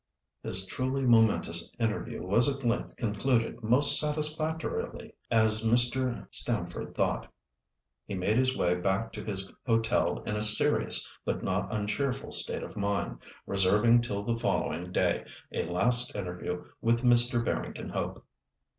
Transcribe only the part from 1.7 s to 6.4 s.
interview was at length concluded most satisfactorily, as Mr.